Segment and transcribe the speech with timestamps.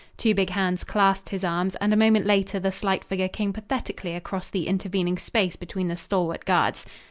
[0.17, 4.15] Two big hands clasped his arms, and a moment later the slight figure came pathetically
[4.15, 6.87] across the intervening space between the stalwart guards.